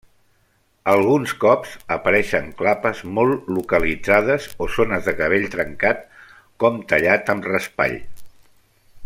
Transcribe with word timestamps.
Alguns 0.93 1.33
cops 1.43 1.75
apareixen 1.95 2.47
clapes 2.61 3.03
molt 3.19 3.51
localitzades 3.59 4.49
o 4.67 4.71
zones 4.77 5.11
de 5.11 5.15
cabell 5.21 5.47
trencat, 5.57 6.03
com 6.65 6.81
tallat 6.95 7.31
amb 7.37 7.51
raspall. 7.53 7.97